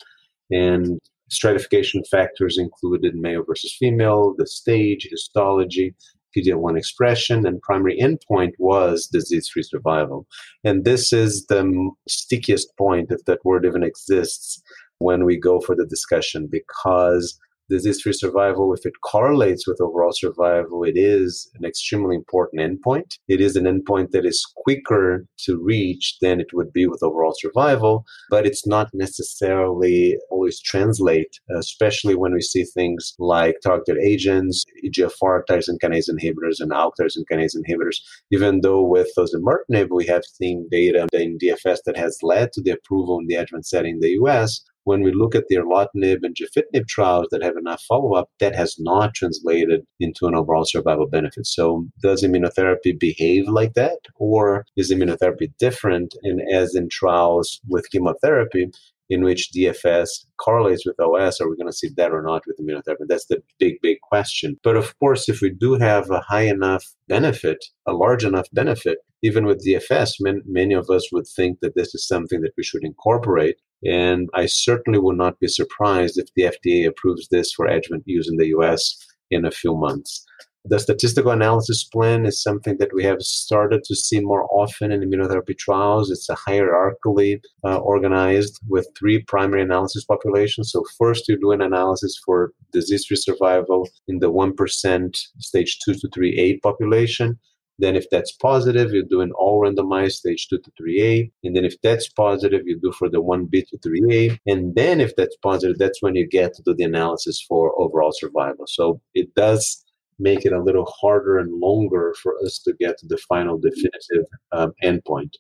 [0.51, 0.99] and
[1.31, 5.95] stratification factors included male versus female the stage histology
[6.37, 10.27] PD-L1 expression, and primary endpoint was disease-free survival.
[10.65, 14.63] And this is the stickiest point, if that word even exists,
[14.99, 20.85] when we go for the discussion, because disease-free survival, if it correlates with overall survival,
[20.85, 23.19] it is an extremely important endpoint.
[23.29, 27.35] It is an endpoint that is quicker to reach than it would be with overall
[27.37, 34.65] survival, but it's not necessarily always translate, especially when we see things like targeted agents,
[34.85, 37.97] EGFR tyrosine kinase inhibitors, and ALK tyrosine kinase inhibitors.
[38.31, 42.73] Even though with osimertinib we have seen data in DFS that has led to the
[42.73, 46.37] approval in the adjuvant setting in the US, when we look at the erlotinib and
[46.37, 51.47] gefitinib trials that have enough follow-up, that has not translated into an overall survival benefit.
[51.47, 53.99] So does immunotherapy behave like that?
[54.17, 56.15] Or is immunotherapy different?
[56.23, 58.71] And as in trials with chemotherapy,
[59.11, 62.59] in which DFS correlates with OS, are we going to see that or not with
[62.59, 63.07] immunotherapy?
[63.09, 64.59] That's the big, big question.
[64.63, 68.99] But of course, if we do have a high enough benefit, a large enough benefit,
[69.23, 72.65] even with DFS, man, many of us would think that this is something that we
[72.65, 73.57] should incorporate.
[73.85, 78.29] And I certainly would not be surprised if the FDA approves this for adjuvant use
[78.29, 78.97] in the US
[79.31, 80.25] in a few months.
[80.65, 85.01] The statistical analysis plan is something that we have started to see more often in
[85.01, 86.09] immunotherapy trials.
[86.09, 90.71] It's a hierarchically uh, organized with three primary analysis populations.
[90.71, 95.95] So, first, you do an analysis for disease free survival in the 1% stage 2
[95.95, 97.41] to 3A population.
[97.79, 101.31] Then, if that's positive, you do an all randomized stage 2 to 3A.
[101.45, 104.39] And then, if that's positive, you do for the 1B to 3A.
[104.47, 108.13] And then, if that's positive, that's when you get to do the analysis for overall
[108.13, 108.67] survival.
[108.67, 109.85] So, it does
[110.19, 114.27] make it a little harder and longer for us to get to the final definitive
[114.53, 115.33] um, endpoint.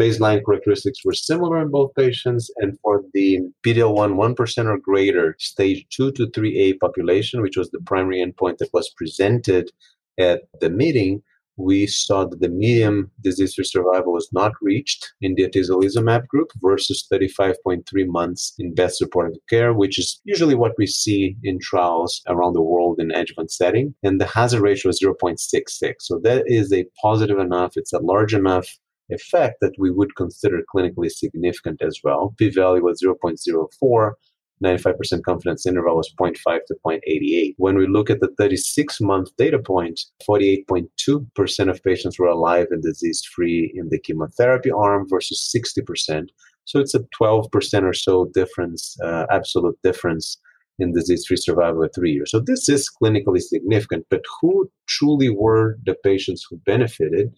[0.00, 5.84] Baseline characteristics were similar in both patients, and for the PD-L1 1% or greater stage
[5.90, 9.70] 2 to 3A population, which was the primary endpoint that was presented
[10.18, 11.22] at the meeting,
[11.60, 17.06] we saw that the median disease-free survival was not reached in the atezolizumab group versus
[17.12, 22.54] 35.3 months in best supportive care, which is usually what we see in trials around
[22.54, 23.94] the world in adjuvant setting.
[24.02, 25.94] And the hazard ratio is 0.66.
[26.00, 28.68] So that is a positive enough, it's a large enough
[29.10, 32.34] effect that we would consider clinically significant as well.
[32.38, 34.12] P-value was 0.04
[34.64, 37.54] 95% confidence interval was 0.5 to 0.88.
[37.56, 42.82] When we look at the 36 month data point, 48.2% of patients were alive and
[42.82, 46.28] disease free in the chemotherapy arm versus 60%.
[46.64, 50.38] So it's a 12% or so difference, uh, absolute difference
[50.78, 52.30] in disease free survival at three years.
[52.30, 57.32] So this is clinically significant, but who truly were the patients who benefited?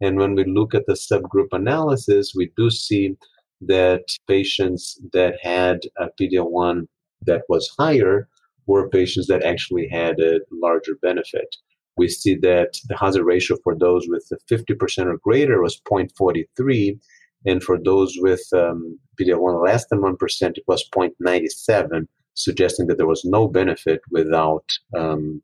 [0.00, 3.16] And when we look at the subgroup analysis, we do see
[3.60, 6.86] that patients that had a PD-L1
[7.22, 8.28] that was higher
[8.66, 11.56] were patients that actually had a larger benefit.
[11.96, 16.98] We see that the hazard ratio for those with 50% or greater was 0.43,
[17.46, 23.06] and for those with um, PD-L1 less than 1%, it was 0.97, suggesting that there
[23.06, 25.42] was no benefit without um,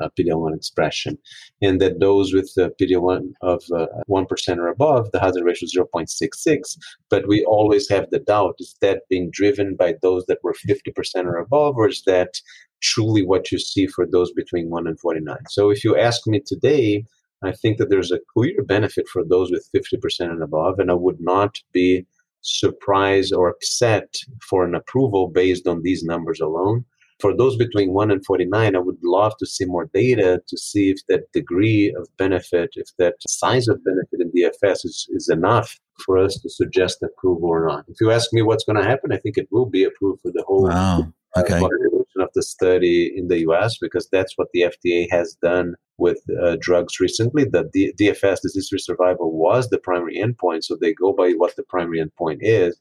[0.00, 1.18] uh, PD-L1 expression,
[1.60, 5.76] and that those with the PD-L1 of uh, 1% or above, the hazard ratio is
[5.76, 6.78] 0.66.
[7.10, 11.24] But we always have the doubt, is that being driven by those that were 50%
[11.24, 12.40] or above, or is that
[12.80, 15.36] truly what you see for those between 1 and 49?
[15.48, 17.04] So if you ask me today,
[17.44, 20.94] I think that there's a clear benefit for those with 50% and above, and I
[20.94, 22.06] would not be
[22.42, 24.16] surprised or upset
[24.48, 26.84] for an approval based on these numbers alone
[27.22, 30.90] for those between 1 and 49, I would love to see more data to see
[30.90, 35.78] if that degree of benefit, if that size of benefit in DFS is, is enough
[36.04, 37.84] for us to suggest approval or not.
[37.86, 40.32] If you ask me what's going to happen, I think it will be approved for
[40.32, 41.12] the whole wow.
[41.38, 41.60] okay.
[41.60, 46.20] function of the study in the US because that's what the FDA has done with
[46.42, 47.44] uh, drugs recently.
[47.44, 51.62] The D- DFS, disease-free survival, was the primary endpoint, so they go by what the
[51.62, 52.78] primary endpoint is.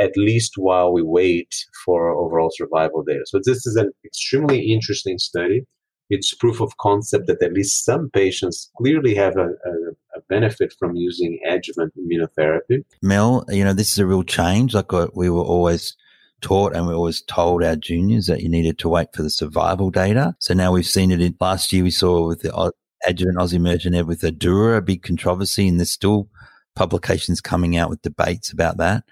[0.00, 1.54] At least while we wait
[1.84, 3.24] for overall survival data.
[3.26, 5.64] So, this is an extremely interesting study
[6.10, 9.72] it's proof of concept that at least some patients clearly have a, a,
[10.16, 12.84] a, benefit from using adjuvant immunotherapy.
[13.02, 14.74] Mel, you know, this is a real change.
[14.74, 15.96] Like uh, we were always
[16.40, 19.90] taught and we always told our juniors that you needed to wait for the survival
[19.90, 20.34] data.
[20.38, 22.72] So now we've seen it in last year, we saw with the
[23.06, 26.28] adjuvant osimertinib with ADAURA, a big controversy, and there's still
[26.74, 29.04] publications coming out with debates about that.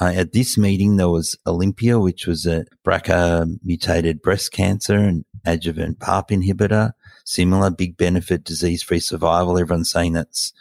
[0.00, 5.26] Uh, at this meeting, there was Olympia, which was a BRCA mutated breast cancer and
[5.44, 6.92] adjuvant PARP inhibitor.
[7.24, 9.58] Similar big benefit, disease free survival.
[9.58, 10.54] Everyone's saying that's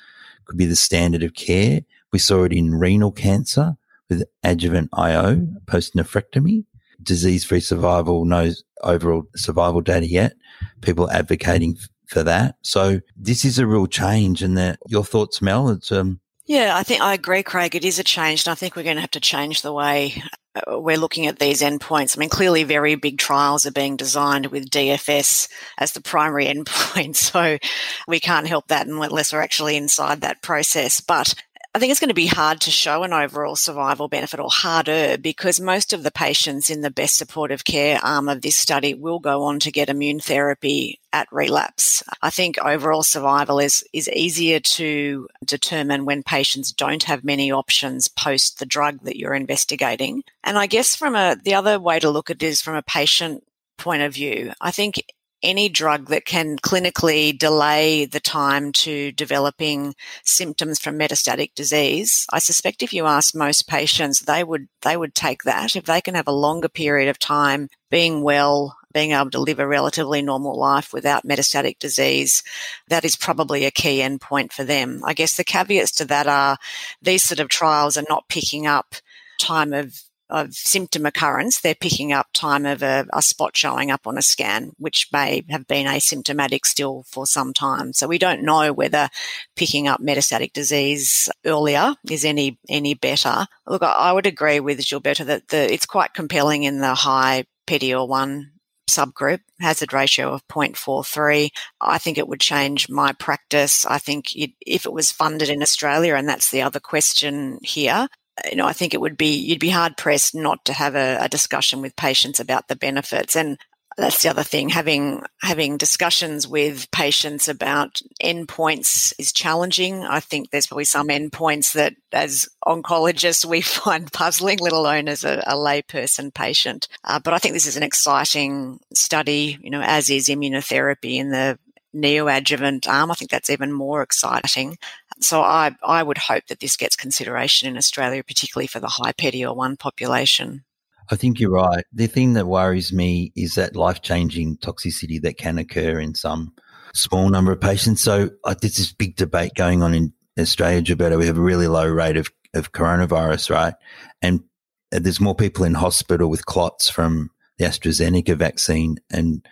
[0.45, 1.81] could be the standard of care.
[2.11, 3.75] We saw it in renal cancer
[4.09, 6.65] with adjuvant IO post nephrectomy.
[7.01, 8.51] Disease free survival, no
[8.83, 10.33] overall survival data yet.
[10.81, 12.55] People advocating for that.
[12.61, 14.41] So this is a real change.
[14.41, 15.69] And that your thoughts, Mel?
[15.69, 16.19] It's um,
[16.49, 17.75] yeah, I think I agree, Craig.
[17.75, 20.23] It is a change, and I think we're going to have to change the way
[20.55, 22.17] uh, we're looking at these endpoints.
[22.17, 27.17] I mean, clearly, very big trials are being designed with DFS as the primary endpoint,
[27.17, 27.59] so
[28.07, 31.01] we can't help that unless we're actually inside that process.
[31.01, 31.35] But
[31.75, 35.19] I think it's going to be hard to show an overall survival benefit or harder
[35.19, 39.19] because most of the patients in the best supportive care arm of this study will
[39.19, 42.03] go on to get immune therapy at relapse.
[42.23, 48.07] I think overall survival is, is easier to determine when patients don't have many options
[48.07, 50.23] post the drug that you're investigating.
[50.43, 52.81] And I guess from a, the other way to look at it is from a
[52.81, 53.43] patient
[53.77, 54.53] point of view.
[54.59, 55.03] I think
[55.41, 62.39] any drug that can clinically delay the time to developing symptoms from metastatic disease, I
[62.39, 65.75] suspect if you ask most patients, they would they would take that.
[65.75, 69.59] If they can have a longer period of time being well, being able to live
[69.59, 72.43] a relatively normal life without metastatic disease,
[72.87, 75.01] that is probably a key endpoint for them.
[75.05, 76.57] I guess the caveats to that are
[77.01, 78.95] these sort of trials are not picking up
[79.39, 84.05] time of of symptom occurrence, they're picking up time of a, a, spot showing up
[84.05, 87.93] on a scan, which may have been asymptomatic still for some time.
[87.93, 89.09] So we don't know whether
[89.55, 93.47] picking up metastatic disease earlier is any any better.
[93.67, 98.45] Look, I would agree with Gilberto that the, it's quite compelling in the high PD-L1
[98.89, 101.49] subgroup, hazard ratio of 0.43.
[101.79, 103.85] I think it would change my practice.
[103.85, 108.07] I think if it was funded in Australia, and that's the other question here,
[108.49, 111.17] you know, I think it would be, you'd be hard pressed not to have a,
[111.21, 113.35] a discussion with patients about the benefits.
[113.35, 113.57] And
[113.99, 114.69] that's the other thing.
[114.69, 120.03] Having having discussions with patients about endpoints is challenging.
[120.05, 125.23] I think there's probably some endpoints that, as oncologists, we find puzzling, let alone as
[125.23, 126.87] a, a layperson patient.
[127.03, 129.57] Uh, but I think this is an exciting study.
[129.61, 131.59] You know, as is immunotherapy in the
[131.95, 133.11] neoadjuvant arm.
[133.11, 134.77] I think that's even more exciting.
[135.19, 139.11] So I, I would hope that this gets consideration in Australia, particularly for the high
[139.11, 140.63] PD-L1 population.
[141.11, 141.83] I think you're right.
[141.91, 146.53] The thing that worries me is that life changing toxicity that can occur in some
[146.93, 148.01] small number of patients.
[148.01, 151.17] So uh, there's this big debate going on in Australia, Gilberto.
[151.17, 153.73] We have a really low rate of, of coronavirus, right?
[154.21, 154.43] And
[154.91, 159.45] there's more people in hospital with clots from the AstraZeneca vaccine, and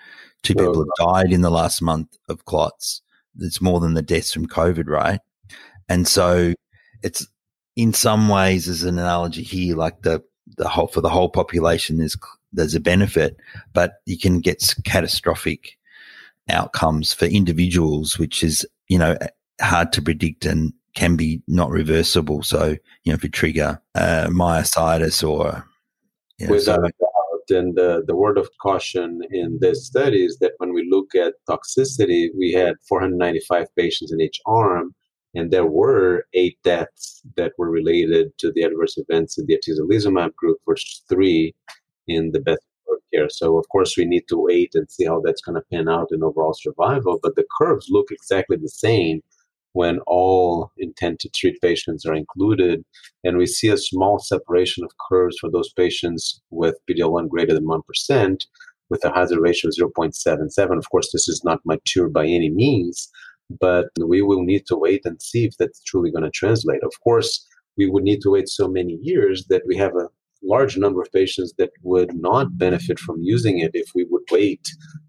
[0.48, 3.02] two people have died in the last month of clots.
[3.40, 5.20] It's more than the deaths from COVID, right?
[5.90, 6.54] And so
[7.04, 7.28] it's
[7.76, 10.24] in some ways as an analogy here, like the,
[10.58, 12.18] the whole, for the whole population, there's,
[12.52, 13.38] there's a benefit,
[13.74, 15.78] but you can get catastrophic
[16.50, 19.18] outcomes for individuals, which is, you know,
[19.62, 22.42] hard to predict and can be not reversible.
[22.42, 25.64] So, you know, if you trigger uh, myositis or,
[26.40, 26.90] you know, so,
[27.52, 31.34] and the, the word of caution in this study is that when we look at
[31.50, 34.94] toxicity, we had 495 patients in each arm,
[35.36, 40.34] and there were eight deaths that were related to the adverse events in the atezolizumab
[40.36, 41.54] group versus three
[42.08, 42.62] in the best
[43.14, 43.30] care.
[43.30, 46.10] So, of course, we need to wait and see how that's going to pan out
[46.12, 47.20] in overall survival.
[47.22, 49.22] But the curves look exactly the same
[49.74, 52.84] when all intent to treat patients are included.
[53.24, 57.66] And we see a small separation of curves for those patients with PD-L1 greater than
[57.66, 58.38] 1%
[58.90, 60.78] with a hazard ratio of 0.77.
[60.78, 63.10] Of course, this is not mature by any means,
[63.60, 66.84] but we will need to wait and see if that's truly going to translate.
[66.84, 67.46] Of course,
[67.78, 70.08] we would need to wait so many years that we have a
[70.44, 74.62] large number of patients that would not benefit from using it if we would wait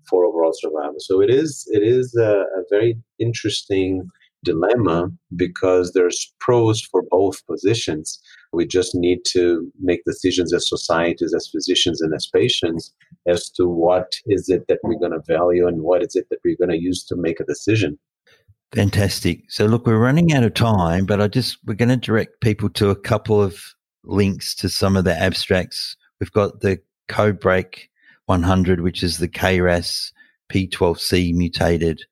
[0.08, 0.96] for overall survival.
[0.98, 4.08] So it is it is a, a very interesting
[4.44, 8.20] dilemma because there's pros for both positions.
[8.52, 12.92] We just need to make decisions as societies, as physicians, and as patients
[13.26, 16.38] as to what is it that we're going to value and what is it that
[16.44, 17.98] we're going to use to make a decision.
[18.72, 19.44] Fantastic.
[19.48, 22.68] So look, we're running out of time, but I just we're going to direct people
[22.70, 23.74] to a couple of
[24.04, 25.96] links to some of the abstracts.
[26.20, 26.78] We've got the
[27.08, 27.88] CodeBreak
[28.26, 30.12] 100, which is the KRAS
[30.52, 32.02] G12C mutated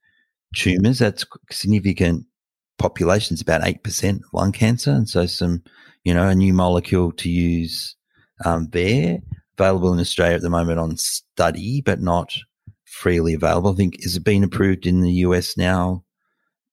[0.56, 0.98] tumors.
[0.98, 2.26] That's significant
[2.78, 4.90] populations, about 8% lung cancer.
[4.90, 5.62] And so some,
[6.04, 7.94] you know, a new molecule to use
[8.44, 9.18] um, there,
[9.58, 12.34] available in Australia at the moment on study, but not
[12.84, 13.72] freely available.
[13.72, 16.04] I think, is it been approved in the US now,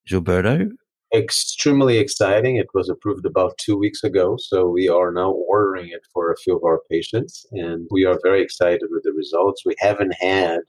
[0.09, 0.69] Gilberto?
[1.15, 2.55] Extremely exciting.
[2.55, 4.36] It was approved about two weeks ago.
[4.39, 7.45] So we are now ordering it for a few of our patients.
[7.51, 9.63] And we are very excited with the results.
[9.63, 10.61] We haven't had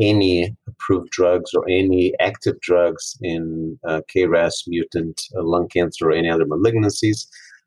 [0.00, 6.12] any approved drugs or any active drugs in uh, KRAS mutant uh, lung cancer or
[6.12, 7.26] any other malignancies.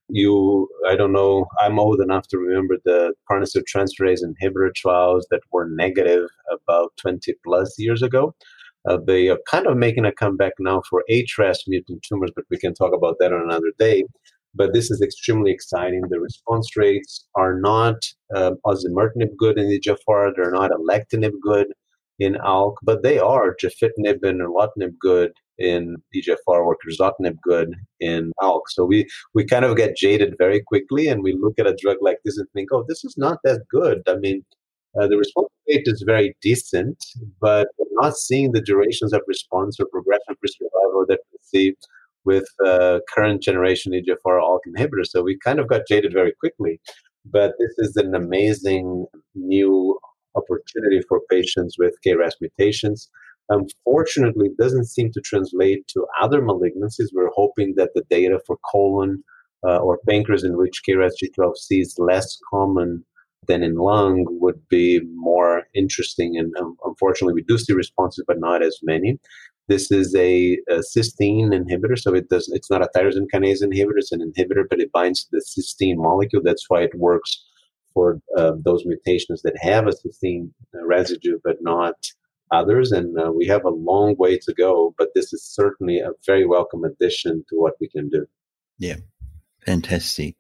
[0.10, 5.70] You, I don't know, I'm old enough to remember the farnesyltransferase inhibitor trials that were
[5.70, 8.36] negative about 20 plus years ago.
[8.88, 12.58] Uh, they are kind of making a comeback now for HRAS mutant tumors, but we
[12.58, 14.04] can talk about that on another day.
[14.56, 16.02] But this is extremely exciting.
[16.10, 17.96] The response rates are not
[18.36, 21.68] uh, osimertinib good in the EGFR, they're not alectinib good
[22.20, 28.32] in ALK, but they are gefitinib and erlotinib good in EGFR or crizotinib good in
[28.42, 28.62] ALK.
[28.70, 31.98] So we, we kind of get jaded very quickly and we look at a drug
[32.02, 34.02] like this and think, oh, this is not that good.
[34.08, 34.44] I mean,
[35.00, 37.04] uh, the response rate is very decent,
[37.42, 41.76] but we're not seeing the durations of response or progression-free survival that we see
[42.26, 45.08] with uh, current generation EGFR ALK inhibitors.
[45.08, 46.80] So we kind of got jaded very quickly.
[47.26, 49.98] But this is an amazing new
[50.36, 53.10] opportunity for patients with KRAS mutations.
[53.50, 57.10] Unfortunately, it doesn't seem to translate to other malignancies.
[57.14, 59.24] We're hoping that the data for colon
[59.66, 63.06] uh, or pancreas, in which KRAS G12C is less common
[63.48, 66.38] than in lung, would be more interesting.
[66.38, 69.20] And um, unfortunately, we do see responses, but not as many.
[69.70, 72.50] This is a, a, cysteine inhibitor, so it does.
[72.54, 75.96] It's not a tyrosine kinase inhibitor; it's an inhibitor, but it binds to the cysteine
[75.96, 76.42] molecule.
[76.44, 77.42] That's why it works
[77.94, 81.96] for uh, those mutations that have a cysteine residue but not
[82.52, 82.92] others.
[82.92, 86.46] And uh, we have a long way to go, but this is certainly a very
[86.46, 88.26] welcome addition to what we can do.
[88.78, 88.98] Yeah,
[89.66, 90.36] fantastic.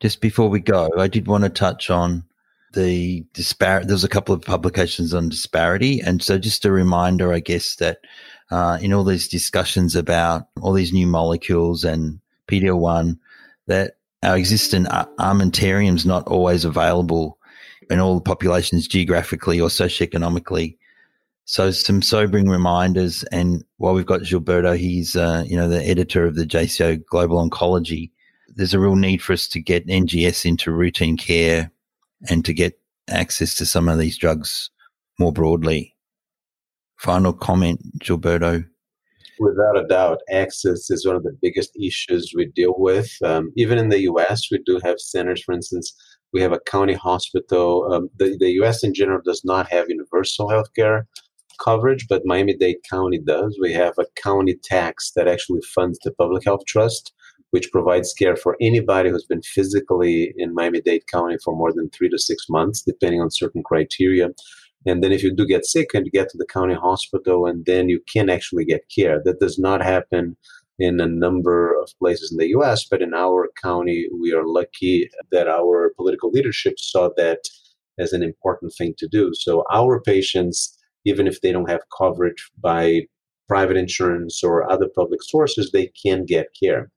[0.00, 2.24] Just before we go, I did want to touch on
[2.74, 3.86] the disparity.
[3.86, 6.00] There's a couple of publications on disparity.
[6.00, 7.98] And so, just a reminder, I guess, that
[8.50, 13.18] uh, in all these discussions about all these new molecules and PD-L1,
[13.66, 17.38] that our existing armamentarium is not always available
[17.90, 20.76] in all the populations geographically or socioeconomically.
[21.44, 23.22] So some sobering reminders.
[23.24, 27.48] And while we've got Gilberto, he's uh, you know the editor of the JCO Global
[27.48, 28.10] Oncology.
[28.48, 31.70] There's a real need for us to get NGS into routine care
[32.28, 34.70] and to get access to some of these drugs
[35.18, 35.94] more broadly.
[36.96, 38.66] Final comment, Gilberto.
[39.40, 43.10] Without a doubt, access is one of the biggest issues we deal with.
[43.24, 45.94] Um, even in the US, we do have centers, for instance,
[46.32, 47.92] we have a county hospital.
[47.92, 51.06] Um, the, the US in general does not have universal health care
[51.58, 53.58] coverage, but Miami Dade County does.
[53.60, 57.12] We have a county tax that actually funds the Public Health Trust,
[57.50, 61.90] which provides care for anybody who's been physically in Miami Dade County for more than
[61.90, 64.28] three to six months, depending on certain criteria.
[64.86, 67.66] And then if you do get sick and you get to the county hospital and
[67.66, 69.20] then you can actually get care.
[69.24, 70.36] That does not happen
[70.78, 75.10] in a number of places in the US, but in our county, we are lucky
[75.32, 77.40] that our political leadership saw that
[77.98, 79.32] as an important thing to do.
[79.34, 83.02] So our patients, even if they don't have coverage by
[83.48, 86.90] private insurance or other public sources, they can get care.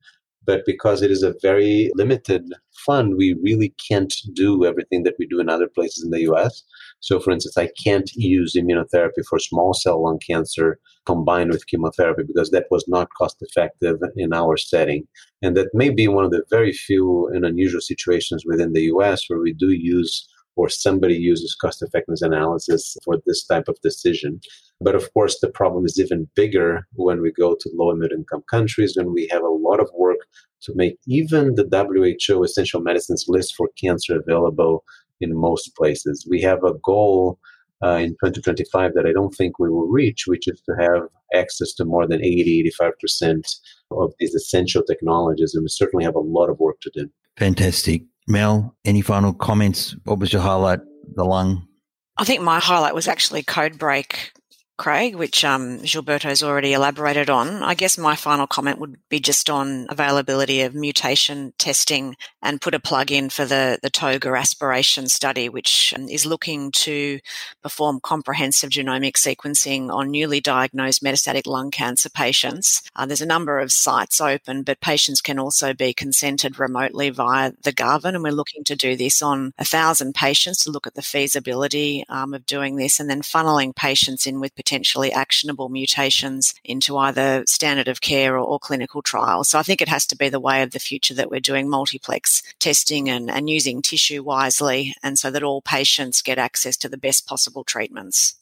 [0.46, 2.44] But because it is a very limited
[2.86, 6.64] fund, we really can't do everything that we do in other places in the US.
[7.00, 12.24] So, for instance, I can't use immunotherapy for small cell lung cancer combined with chemotherapy
[12.26, 15.08] because that was not cost effective in our setting.
[15.42, 19.30] And that may be one of the very few and unusual situations within the US
[19.30, 24.40] where we do use or somebody uses cost effectiveness analysis for this type of decision.
[24.80, 28.18] But of course, the problem is even bigger when we go to low and middle
[28.18, 30.20] income countries, when we have a lot of work
[30.64, 31.68] to make even the
[32.28, 34.84] WHO essential medicines list for cancer available
[35.20, 36.28] in most places.
[36.30, 37.40] We have a goal
[37.84, 41.74] uh, in 2025 that I don't think we will reach, which is to have access
[41.74, 43.56] to more than 80, 85%
[43.92, 45.56] of these essential technologies.
[45.56, 47.10] And we certainly have a lot of work to do.
[47.38, 48.04] Fantastic.
[48.28, 49.96] Mel, any final comments?
[50.06, 50.80] What was your highlight?
[51.16, 51.68] The lung?
[52.18, 54.32] I think my highlight was actually Codebreak
[54.82, 57.62] Craig, which um, Gilberto's already elaborated on.
[57.62, 62.74] I guess my final comment would be just on availability of mutation testing and put
[62.74, 67.20] a plug in for the, the TOGA aspiration study, which um, is looking to
[67.62, 72.82] perform comprehensive genomic sequencing on newly diagnosed metastatic lung cancer patients.
[72.96, 77.52] Uh, there's a number of sites open, but patients can also be consented remotely via
[77.62, 80.96] the Garvan, and we're looking to do this on a thousand patients to look at
[80.96, 86.54] the feasibility um, of doing this and then funneling patients in with potentially actionable mutations
[86.64, 89.50] into either standard of care or, or clinical trials.
[89.50, 91.70] So I think it has to be the way of the future that we're doing
[91.70, 96.88] multiplex testing and, and using tissue wisely and so that all patients get access to
[96.88, 98.36] the best possible treatments.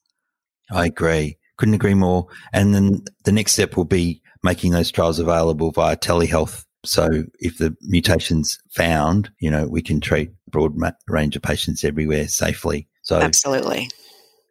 [0.70, 1.40] I agree.
[1.58, 2.28] Couldn't agree more.
[2.54, 6.64] And then the next step will be making those trials available via telehealth.
[6.86, 10.76] So if the mutation's found, you know, we can treat a broad
[11.08, 12.88] range of patients everywhere safely.
[13.02, 13.90] So absolutely.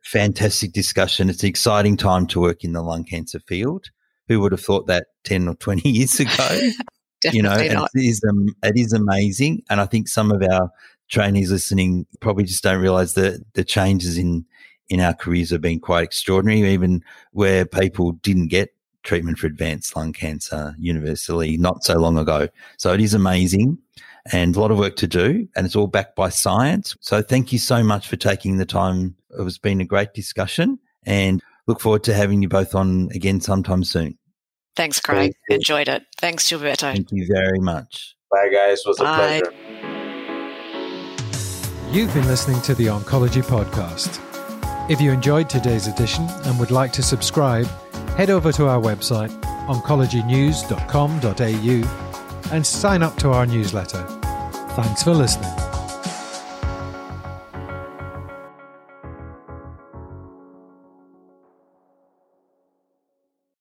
[0.09, 1.29] Fantastic discussion.
[1.29, 3.91] It's an exciting time to work in the lung cancer field.
[4.29, 6.71] Who would have thought that 10 or 20 years ago?
[7.31, 9.65] you know, it is, um, it is amazing.
[9.69, 10.71] And I think some of our
[11.11, 14.47] trainees listening probably just don't realize that the changes in,
[14.89, 18.71] in our careers have been quite extraordinary, even where people didn't get
[19.03, 22.49] treatment for advanced lung cancer universally not so long ago.
[22.79, 23.77] So it is amazing
[24.33, 26.97] and a lot of work to do, and it's all backed by science.
[27.01, 29.17] So thank you so much for taking the time.
[29.31, 33.41] It has been a great discussion and look forward to having you both on again
[33.41, 34.19] sometime soon.
[34.77, 35.33] Thanks, Craig.
[35.49, 36.03] Enjoyed it.
[36.19, 36.93] Thanks, Gilberto.
[36.93, 38.15] Thank you very much.
[38.31, 38.83] Bye, guys.
[38.85, 39.53] It was a pleasure.
[41.91, 44.21] You've been listening to the Oncology Podcast.
[44.91, 47.67] If you enjoyed today's edition and would like to subscribe,
[48.17, 49.31] head over to our website,
[49.67, 52.08] oncologynews.com.au,
[52.53, 54.05] and sign up to our newsletter.
[54.77, 55.78] Thanks for listening.